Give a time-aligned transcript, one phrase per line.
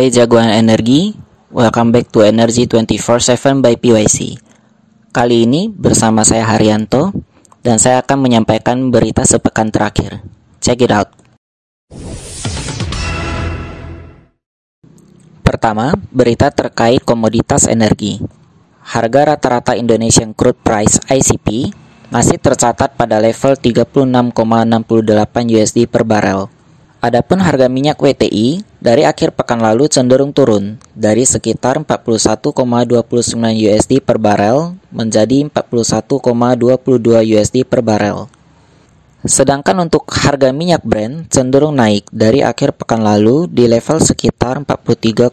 [0.00, 1.12] Hai jagoan energi,
[1.52, 4.32] welcome back to Energy 24/7 by PYC.
[5.12, 7.12] Kali ini bersama saya Haryanto
[7.60, 10.24] dan saya akan menyampaikan berita sepekan terakhir.
[10.64, 11.12] Check it out.
[15.44, 18.24] Pertama, berita terkait komoditas energi.
[18.80, 21.76] Harga rata-rata Indonesian Crude Price ICP
[22.08, 26.48] masih tercatat pada level 36,68 USD per barel.
[27.04, 32.56] Adapun harga minyak WTI dari akhir pekan lalu cenderung turun dari sekitar 41,29
[33.36, 36.16] USD per barel menjadi 41,22
[37.36, 38.26] USD per barel.
[39.20, 45.28] Sedangkan untuk harga minyak Brent cenderung naik dari akhir pekan lalu di level sekitar 43,34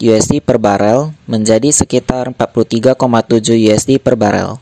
[0.00, 2.96] USD per barel menjadi sekitar 43,7
[3.52, 4.56] USD per barel.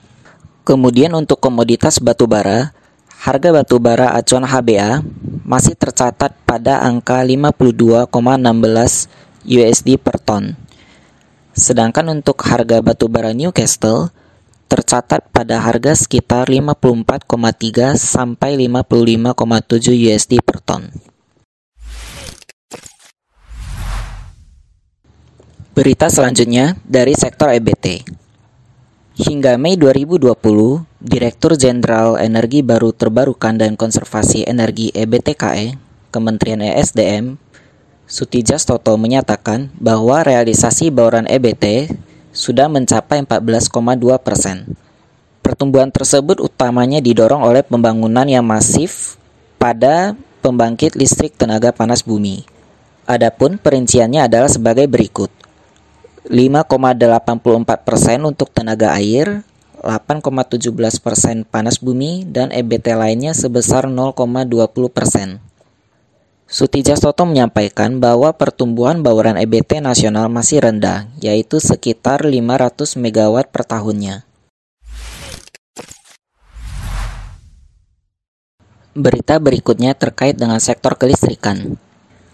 [0.66, 2.74] Kemudian untuk komoditas batubara,
[3.22, 5.06] harga batubara acuan HBA
[5.48, 8.12] masih tercatat pada angka 52,16
[9.48, 10.52] USD per ton.
[11.56, 14.12] Sedangkan untuk harga batubara Newcastle
[14.68, 20.92] tercatat pada harga sekitar 54,3 sampai 55,7 USD per ton.
[25.72, 28.04] Berita selanjutnya dari sektor EBT.
[29.18, 30.30] Hingga Mei 2020,
[31.02, 35.74] Direktur Jenderal Energi Baru Terbarukan dan Konservasi Energi EBTKE,
[36.14, 37.34] Kementerian ESDM,
[38.06, 41.90] Sutijas Toto menyatakan bahwa realisasi bauran EBT
[42.30, 43.74] sudah mencapai 14,2
[44.22, 44.78] persen.
[45.42, 49.18] Pertumbuhan tersebut utamanya didorong oleh pembangunan yang masif
[49.58, 50.14] pada
[50.46, 52.46] pembangkit listrik tenaga panas bumi.
[53.02, 55.34] Adapun perinciannya adalah sebagai berikut.
[56.28, 59.48] 5,84 persen untuk tenaga air,
[59.80, 60.68] 8,17
[61.00, 65.40] persen panas bumi, dan EBT lainnya sebesar 0,20 persen.
[66.44, 74.28] Sutijastoto menyampaikan bahwa pertumbuhan bauran EBT nasional masih rendah, yaitu sekitar 500 MW per tahunnya.
[78.92, 81.80] Berita berikutnya terkait dengan sektor kelistrikan.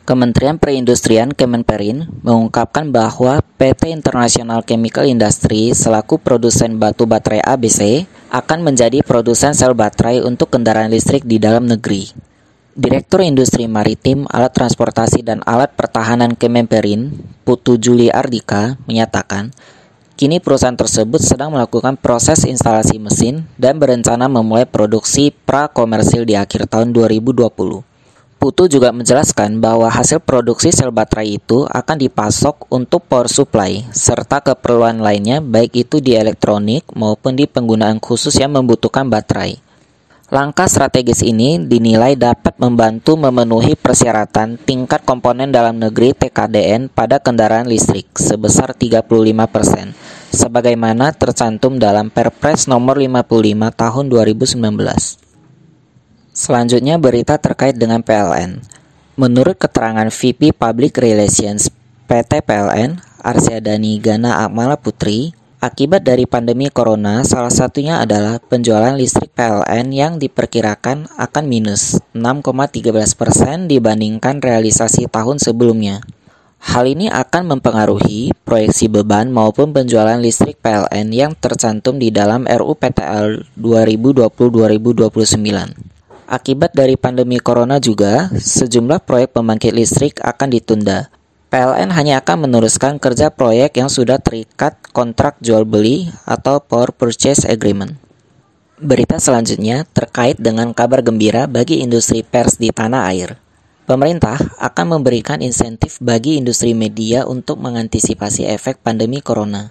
[0.04, 8.69] Kementerian Perindustrian Kemenperin mengungkapkan bahwa PT International Chemical Industry selaku produsen batu baterai ABC akan
[8.69, 12.12] menjadi produsen sel baterai untuk kendaraan listrik di dalam negeri.
[12.76, 17.09] Direktur Industri Maritim, Alat Transportasi dan Alat Pertahanan Kemenperin,
[17.41, 19.56] Putu Juli Ardika, menyatakan,
[20.20, 26.69] kini perusahaan tersebut sedang melakukan proses instalasi mesin dan berencana memulai produksi pra-komersil di akhir
[26.69, 27.94] tahun 2020.
[28.44, 34.44] Putu juga menjelaskan bahwa hasil produksi sel baterai itu akan dipasok untuk power supply serta
[34.44, 39.56] keperluan lainnya baik itu di elektronik maupun di penggunaan khusus yang membutuhkan baterai.
[40.28, 47.65] Langkah strategis ini dinilai dapat membantu memenuhi persyaratan tingkat komponen dalam negeri TKDN pada kendaraan
[47.65, 49.97] listrik sebesar 35%,
[50.37, 53.25] sebagaimana tercantum dalam Perpres nomor 55
[53.72, 55.24] tahun 2019.
[56.34, 58.59] Selanjutnya berita terkait dengan PLN.
[59.15, 61.71] Menurut keterangan VP Public Relations
[62.11, 65.31] PT PLN, Arsyadani Gana Akmala Putri,
[65.62, 73.71] akibat dari pandemi corona salah satunya adalah penjualan listrik PLN yang diperkirakan akan minus 6,13%
[73.71, 76.03] dibandingkan realisasi tahun sebelumnya.
[76.59, 83.55] Hal ini akan mempengaruhi proyeksi beban maupun penjualan listrik PLN yang tercantum di dalam RUPTL
[83.55, 85.84] 2020-2029.
[86.25, 91.12] Akibat dari pandemi corona juga, sejumlah proyek pembangkit listrik akan ditunda.
[91.53, 97.45] PLN hanya akan meneruskan kerja proyek yang sudah terikat kontrak jual beli atau power purchase
[97.45, 98.01] agreement.
[98.81, 103.39] Berita selanjutnya terkait dengan kabar gembira bagi industri pers di tanah air.
[103.85, 109.71] Pemerintah akan memberikan insentif bagi industri media untuk mengantisipasi efek pandemi corona.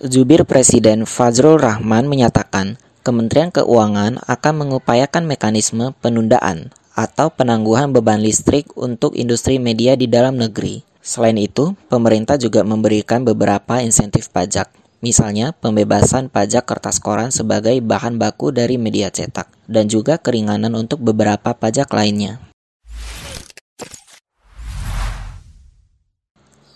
[0.00, 8.68] Jubir Presiden Fazrul Rahman menyatakan, Kementerian Keuangan akan mengupayakan mekanisme penundaan atau penangguhan beban listrik
[8.76, 10.84] untuk industri media di dalam negeri.
[11.00, 14.68] Selain itu, pemerintah juga memberikan beberapa insentif pajak,
[15.00, 21.00] misalnya pembebasan pajak kertas koran sebagai bahan baku dari media cetak, dan juga keringanan untuk
[21.00, 22.36] beberapa pajak lainnya.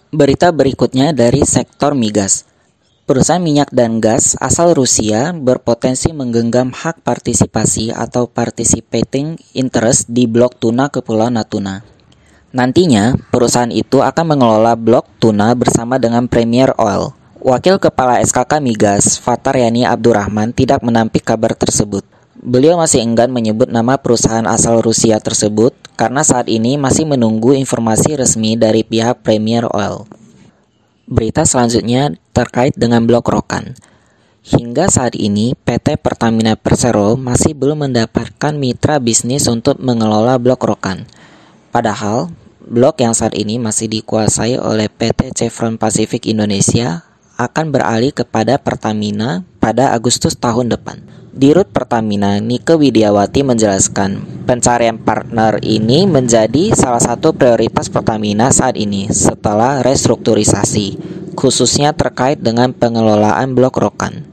[0.09, 2.49] Berita berikutnya dari sektor migas.
[3.05, 10.57] Perusahaan minyak dan gas asal Rusia berpotensi menggenggam hak partisipasi atau participating interest di blok
[10.57, 11.85] tuna Kepulauan Natuna.
[12.57, 17.13] Nantinya, perusahaan itu akan mengelola blok tuna bersama dengan Premier Oil.
[17.45, 22.09] Wakil Kepala SKK Migas, Fatar Yani Abdurrahman, tidak menampik kabar tersebut.
[22.41, 28.17] Beliau masih enggan menyebut nama perusahaan asal Rusia tersebut karena saat ini masih menunggu informasi
[28.17, 30.09] resmi dari pihak Premier Oil.
[31.05, 33.79] Berita selanjutnya terkait dengan blok Rokan.
[34.45, 41.09] Hingga saat ini, PT Pertamina Persero masih belum mendapatkan mitra bisnis untuk mengelola blok Rokan.
[41.73, 42.29] Padahal,
[42.61, 47.09] blok yang saat ini masih dikuasai oleh PT Chevron Pacific Indonesia
[47.41, 51.01] akan beralih kepada Pertamina pada Agustus tahun depan.
[51.35, 59.11] Dirut Pertamina, Nike Widiawati menjelaskan, pencarian partner ini menjadi salah satu prioritas Pertamina saat ini
[59.11, 60.95] setelah restrukturisasi,
[61.35, 64.25] khususnya terkait dengan pengelolaan blok Rokan.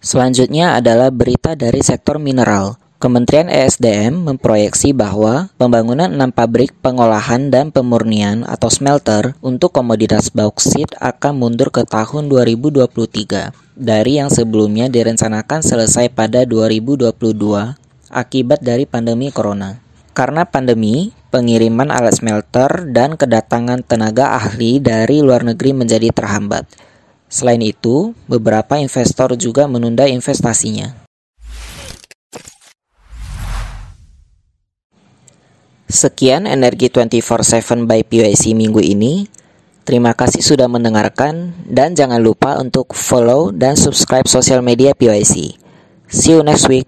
[0.00, 2.80] Selanjutnya adalah berita dari sektor mineral.
[3.00, 10.92] Kementerian ESDM memproyeksi bahwa pembangunan enam pabrik pengolahan dan pemurnian atau smelter untuk komoditas bauksit
[11.00, 17.08] akan mundur ke tahun 2023 dari yang sebelumnya direncanakan selesai pada 2022
[18.12, 19.80] akibat dari pandemi corona.
[20.12, 26.66] Karena pandemi, pengiriman alat smelter dan kedatangan tenaga ahli dari luar negeri menjadi terhambat.
[27.30, 31.06] Selain itu, beberapa investor juga menunda investasinya.
[35.90, 39.26] Sekian Energi 24/7 by PYC minggu ini.
[39.82, 45.58] Terima kasih sudah mendengarkan dan jangan lupa untuk follow dan subscribe sosial media PYC.
[46.06, 46.86] See you next week.